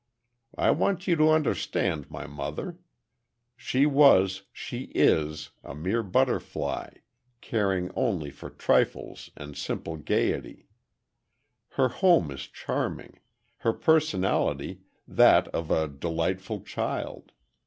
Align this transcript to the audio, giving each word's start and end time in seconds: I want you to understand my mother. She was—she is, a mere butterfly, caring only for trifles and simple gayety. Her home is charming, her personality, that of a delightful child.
I 0.57 0.71
want 0.71 1.05
you 1.05 1.15
to 1.17 1.29
understand 1.29 2.09
my 2.09 2.25
mother. 2.25 2.79
She 3.55 3.85
was—she 3.85 4.85
is, 4.95 5.51
a 5.63 5.75
mere 5.75 6.01
butterfly, 6.01 6.89
caring 7.41 7.91
only 7.95 8.31
for 8.31 8.49
trifles 8.49 9.29
and 9.37 9.55
simple 9.55 9.97
gayety. 9.97 10.65
Her 11.77 11.89
home 11.89 12.31
is 12.31 12.47
charming, 12.47 13.19
her 13.57 13.73
personality, 13.73 14.79
that 15.07 15.47
of 15.49 15.69
a 15.69 15.87
delightful 15.87 16.61
child. 16.61 17.31